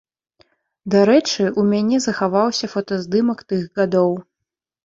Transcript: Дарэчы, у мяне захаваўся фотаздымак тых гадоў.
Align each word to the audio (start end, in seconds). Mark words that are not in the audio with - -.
Дарэчы, 0.95 1.43
у 1.63 1.67
мяне 1.71 1.97
захаваўся 2.07 2.71
фотаздымак 2.75 3.47
тых 3.55 3.61
гадоў. 3.83 4.11